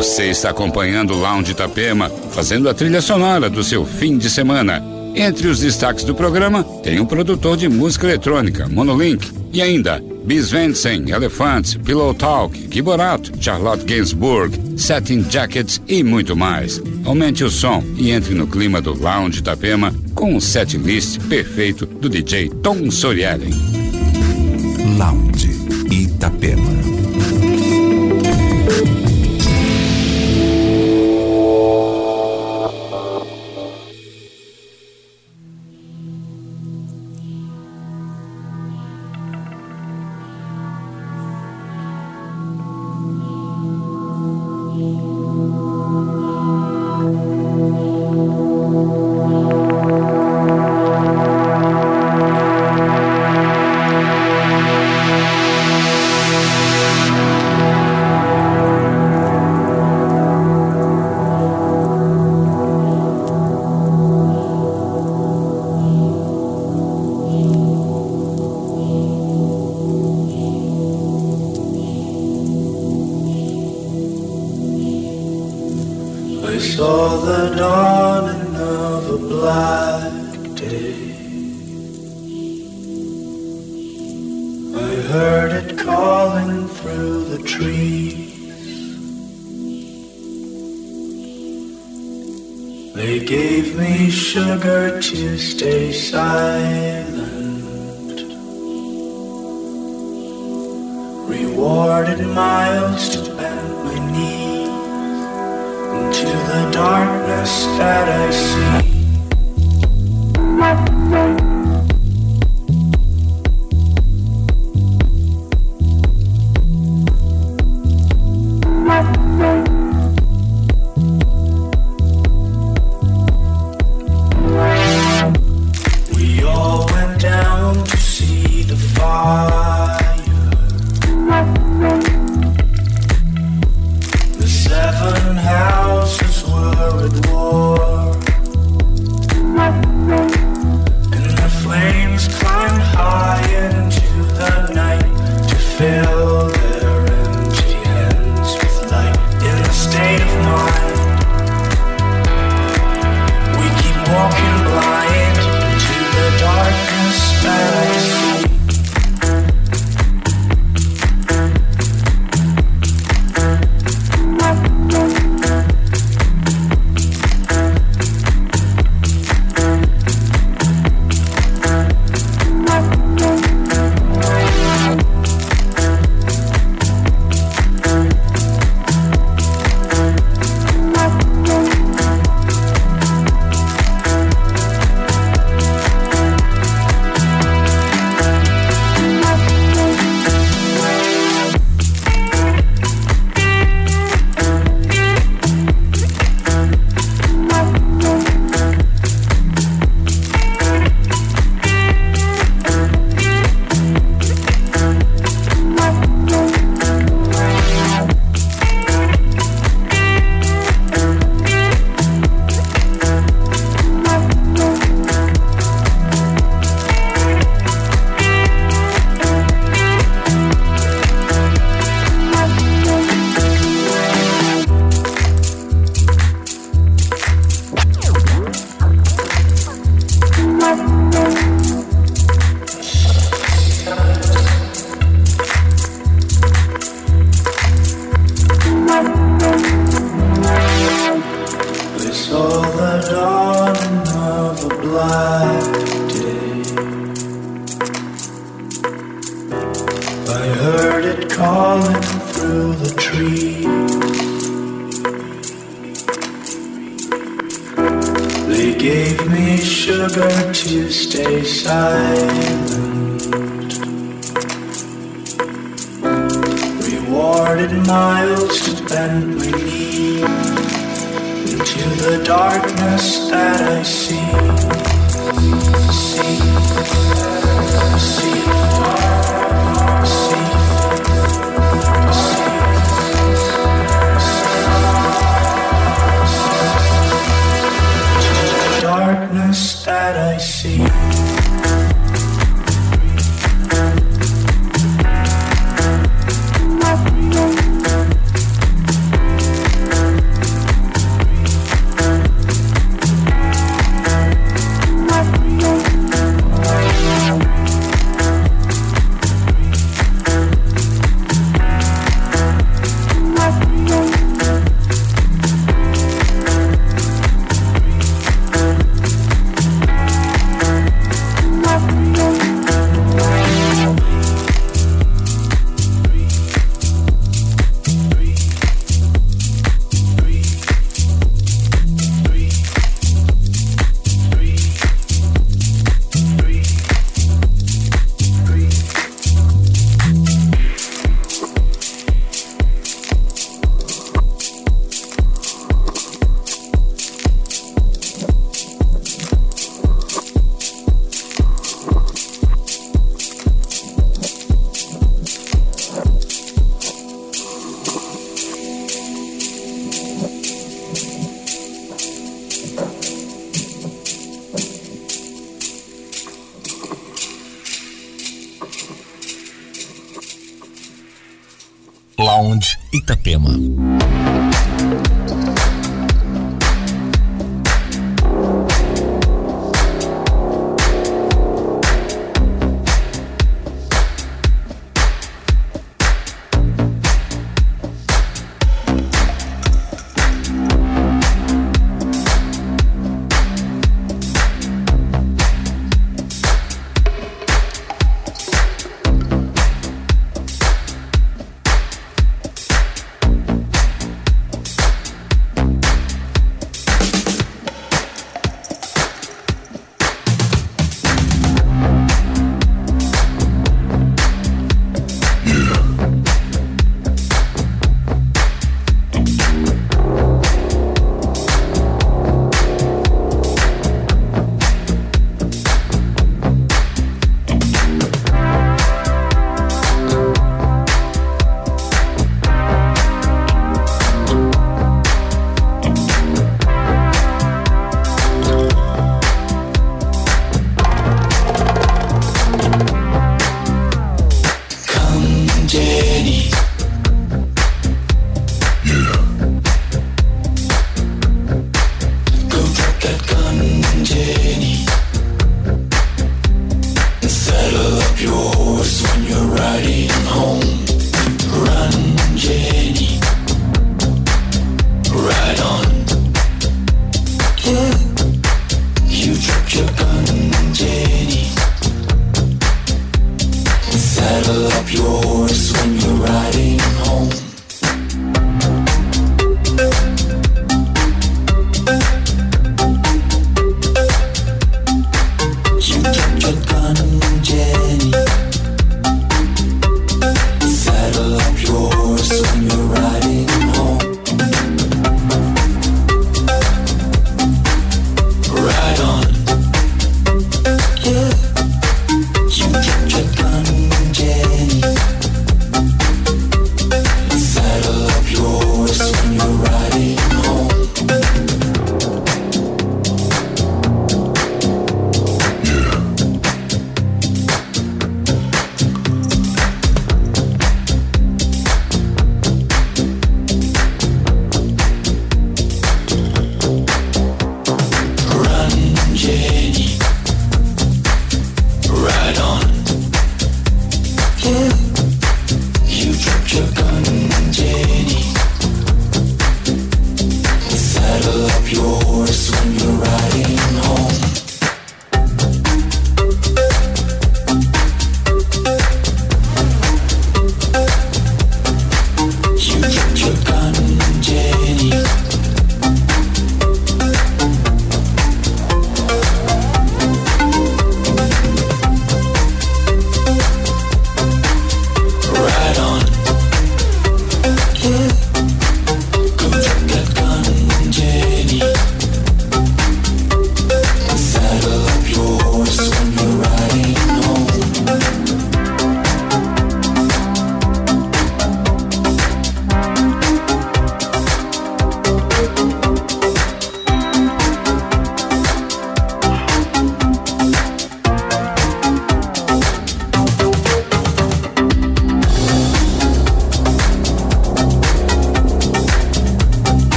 Você 0.00 0.30
está 0.30 0.48
acompanhando 0.48 1.12
o 1.12 1.20
Lounge 1.20 1.52
Itapema, 1.52 2.08
fazendo 2.30 2.70
a 2.70 2.74
trilha 2.74 3.02
sonora 3.02 3.50
do 3.50 3.62
seu 3.62 3.84
fim 3.84 4.16
de 4.16 4.30
semana. 4.30 4.82
Entre 5.14 5.46
os 5.46 5.60
destaques 5.60 6.04
do 6.04 6.14
programa, 6.14 6.64
tem 6.82 6.98
um 6.98 7.04
produtor 7.04 7.54
de 7.54 7.68
música 7.68 8.06
eletrônica, 8.06 8.66
Monolink, 8.66 9.30
e 9.52 9.60
ainda 9.60 10.02
Bis 10.24 10.50
Vensen, 10.50 11.04
Pillow 11.84 12.14
Talk, 12.14 12.58
Giborato, 12.70 13.30
Charlotte 13.38 13.84
Gainsbourg, 13.84 14.58
Satin 14.78 15.22
Jackets 15.28 15.82
e 15.86 16.02
muito 16.02 16.34
mais. 16.34 16.80
Aumente 17.04 17.44
o 17.44 17.50
som 17.50 17.84
e 17.98 18.10
entre 18.10 18.34
no 18.34 18.46
clima 18.46 18.80
do 18.80 18.98
Lounge 18.98 19.40
Itapema 19.40 19.94
com 20.14 20.34
um 20.34 20.40
set 20.40 20.78
list 20.78 21.20
perfeito 21.28 21.84
do 21.84 22.08
DJ 22.08 22.48
Tom 22.62 22.90
Sorialen. 22.90 23.52
Lounge 24.96 25.50
Itapema. 25.90 26.69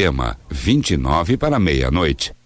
Itapema, 0.00 0.38
29 0.50 1.36
para 1.36 1.58
meia-noite. 1.58 2.39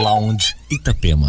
Lounge 0.00 0.56
Itapema. 0.70 1.28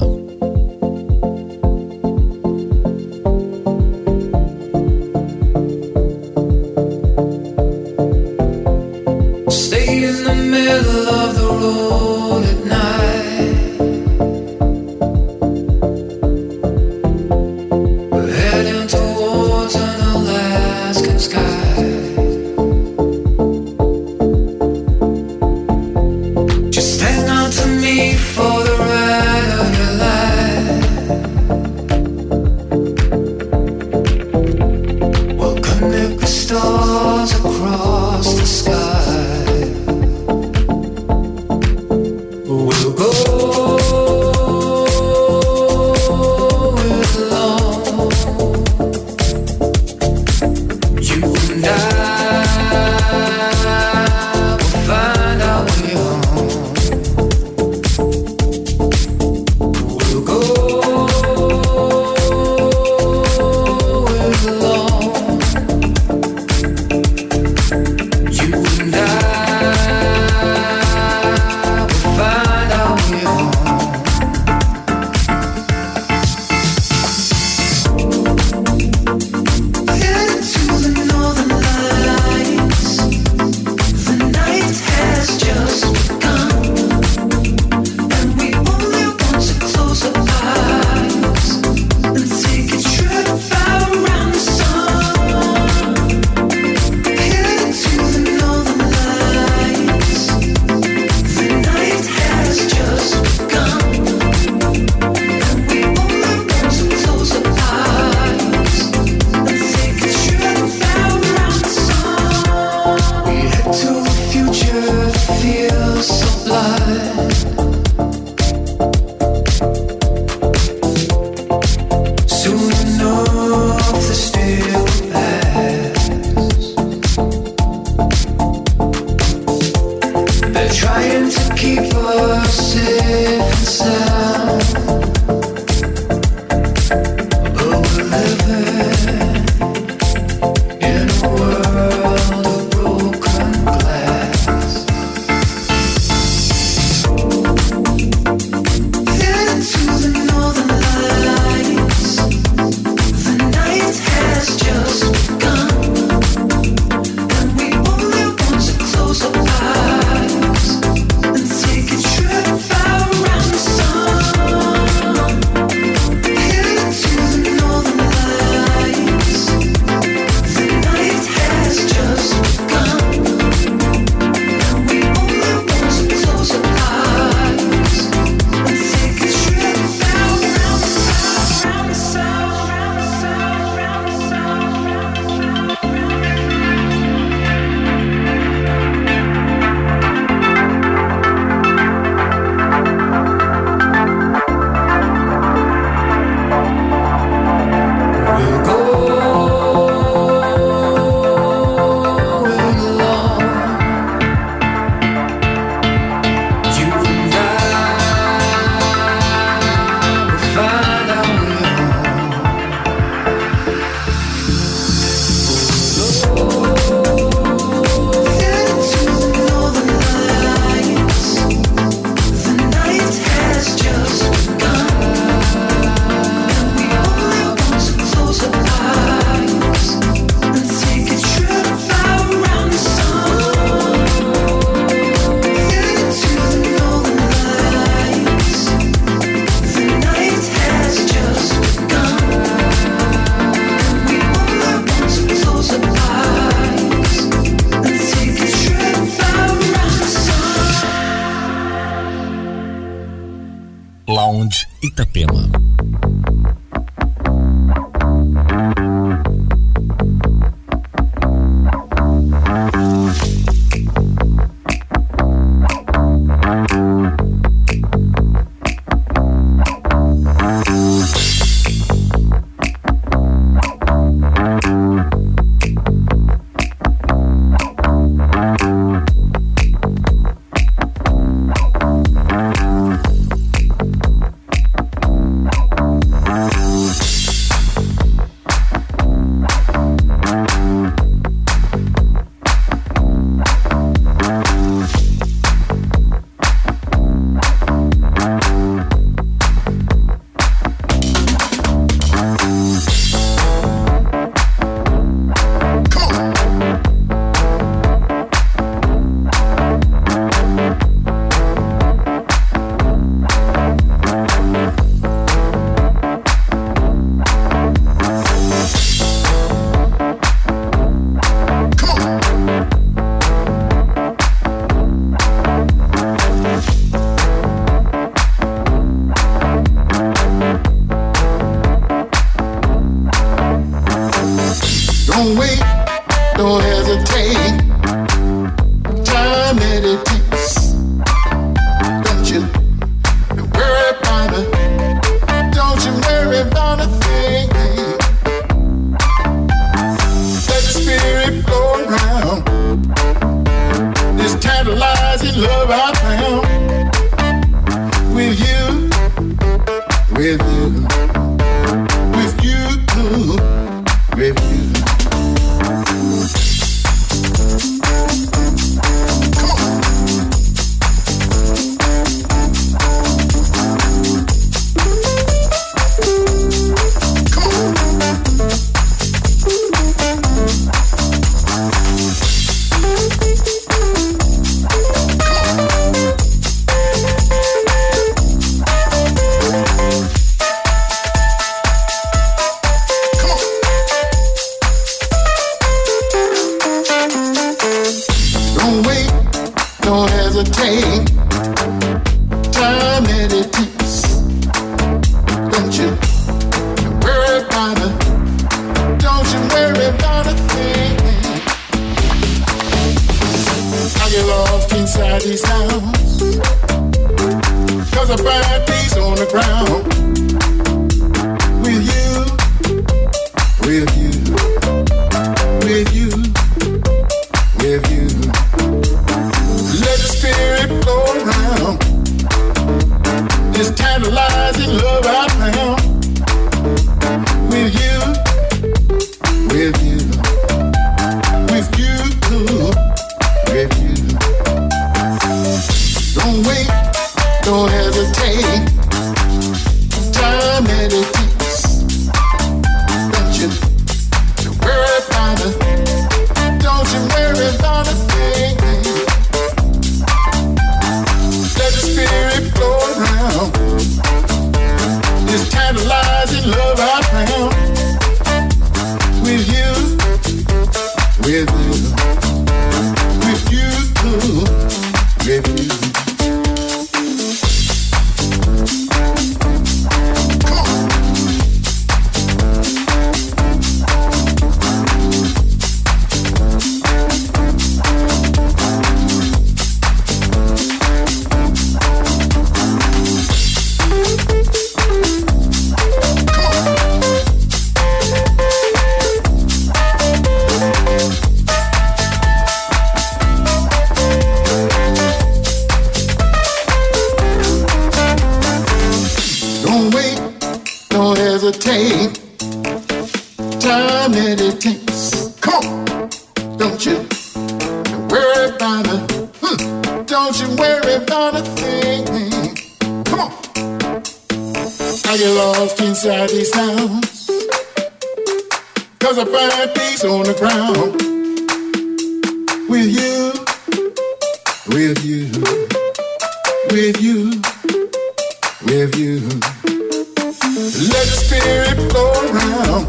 let 541.46 541.74
it 541.74 541.80
flow 541.92 542.12
around. 542.30 542.86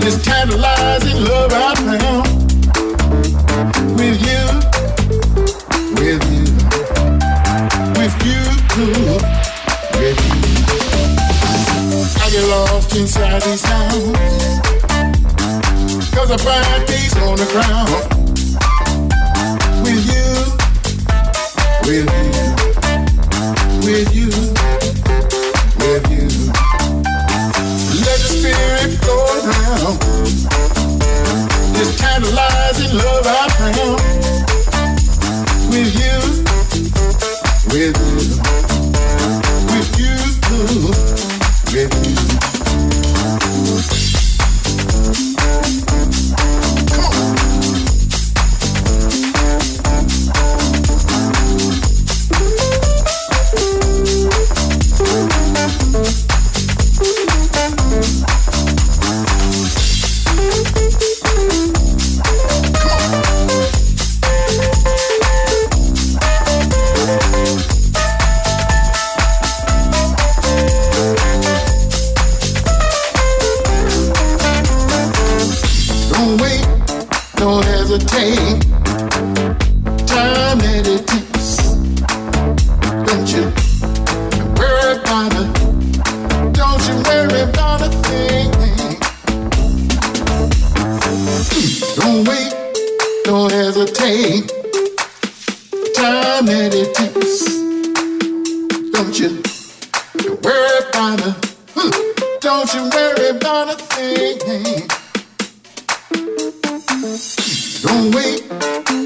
This 0.00 0.16
tantalizing 0.24 1.20
love 1.24 1.52
I 1.52 1.74
found 1.86 2.26
with 3.98 4.18
you, 4.28 4.42
with 6.00 6.24
you, 6.32 6.46
with 7.98 8.14
you 8.26 8.40
too, 8.72 8.94
with 9.98 10.20
you. 10.26 10.38
I 12.22 12.26
get 12.30 12.44
lost 12.48 12.96
inside 12.96 13.42
these 13.42 13.60
sounds, 13.60 14.16
cause 16.14 16.30
I 16.30 16.36
find 16.36 16.86
peace 16.88 17.16
on 17.16 17.36
the 17.36 17.46
ground. 17.52 18.04
With 19.84 20.04
you, 20.12 20.28
with 21.86 22.08
you, 22.16 22.30
with 23.86 24.14
you. 24.14 24.19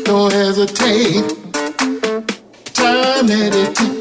don't 0.05 0.33
hesitate. 0.33 1.29
Time 2.75 3.29
it. 3.31 3.94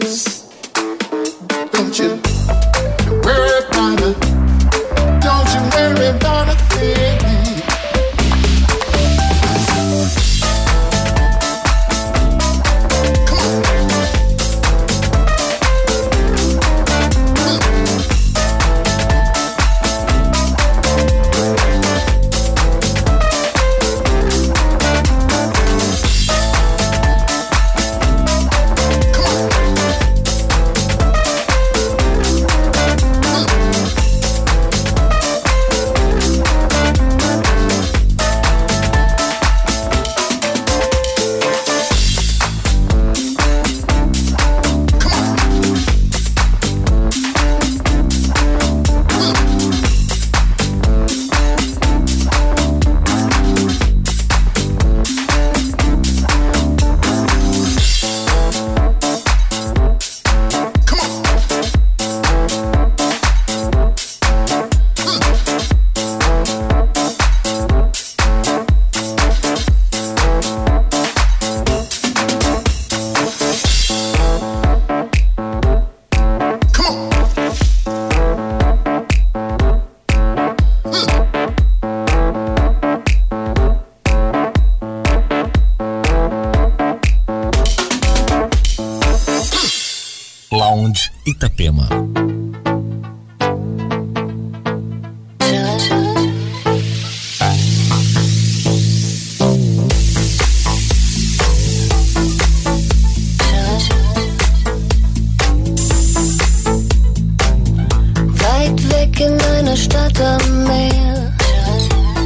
der 109.74 109.78
Stadt 109.78 110.22
am 110.22 110.64
Meer 110.66 111.34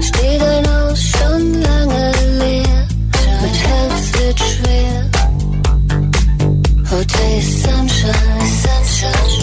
steht 0.01 0.41
ein 0.41 0.67
Haus 0.67 0.99
schon 0.99 1.61
lange 1.61 2.11
leer. 2.39 2.87
Mein 3.41 3.53
Herz 3.53 4.11
wird 4.19 4.39
schwer. 4.39 5.09
Hotel 6.91 7.41
Sunshine, 7.41 8.47
Sunshine. 8.63 9.36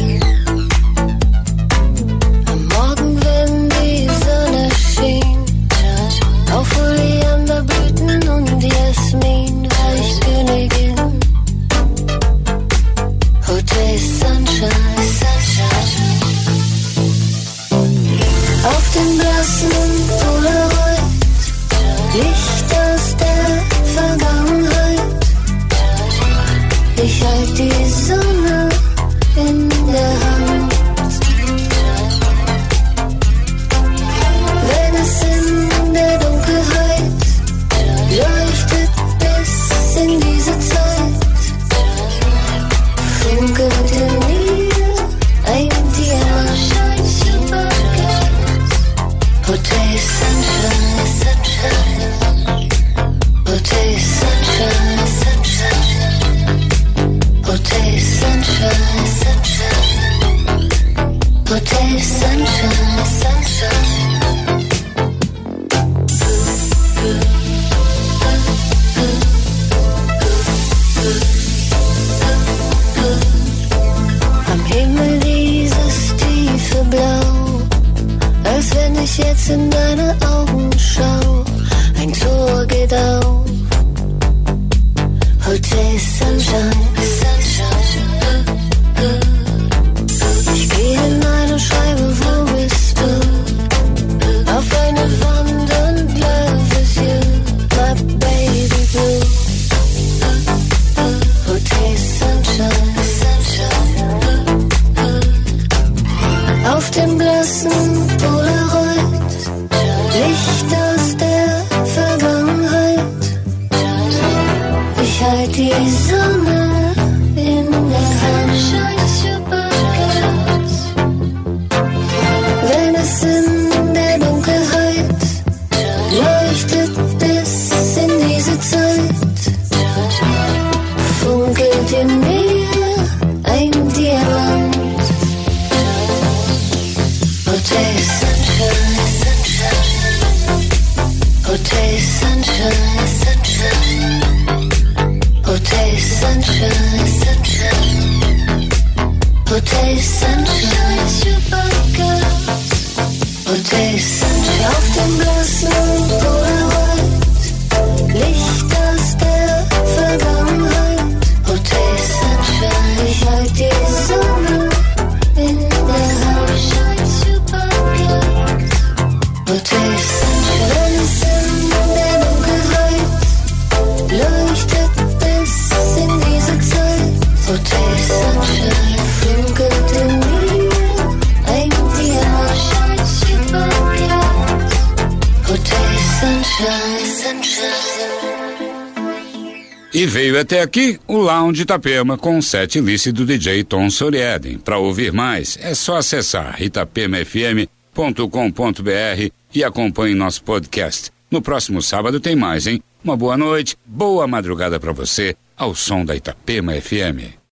Itapema 191.64 192.18
com 192.18 192.36
o 192.36 192.42
set 192.42 192.78
list 192.78 193.08
do 193.08 193.24
DJ 193.24 193.64
Tom 193.64 193.88
Sorieden. 193.88 194.58
Para 194.58 194.76
ouvir 194.76 195.14
mais, 195.14 195.58
é 195.62 195.74
só 195.74 195.96
acessar 195.96 196.62
itapemafm.com.br 196.62 199.30
e 199.54 199.64
acompanhe 199.64 200.14
nosso 200.14 200.44
podcast. 200.44 201.10
No 201.30 201.40
próximo 201.40 201.80
sábado 201.80 202.20
tem 202.20 202.36
mais, 202.36 202.66
hein? 202.66 202.82
Uma 203.02 203.16
boa 203.16 203.38
noite, 203.38 203.78
boa 203.86 204.26
madrugada 204.26 204.78
para 204.78 204.92
você, 204.92 205.34
ao 205.56 205.74
som 205.74 206.04
da 206.04 206.14
Itapema 206.14 206.74
FM. 206.74 207.34